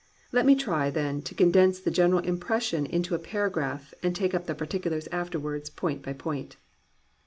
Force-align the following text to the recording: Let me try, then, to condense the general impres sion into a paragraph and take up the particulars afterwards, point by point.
Let 0.31 0.47
me 0.47 0.55
try, 0.55 0.89
then, 0.89 1.21
to 1.21 1.35
condense 1.35 1.79
the 1.79 1.91
general 1.91 2.23
impres 2.23 2.61
sion 2.63 2.87
into 2.87 3.13
a 3.13 3.19
paragraph 3.19 3.93
and 4.01 4.15
take 4.15 4.33
up 4.33 4.47
the 4.47 4.55
particulars 4.55 5.05
afterwards, 5.11 5.69
point 5.69 6.01
by 6.01 6.13
point. 6.13 6.57